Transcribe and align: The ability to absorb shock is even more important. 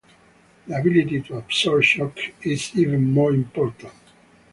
The 0.65 0.75
ability 0.79 1.21
to 1.21 1.37
absorb 1.37 1.83
shock 1.83 2.17
is 2.41 2.75
even 2.75 3.11
more 3.13 3.29
important. 3.31 3.93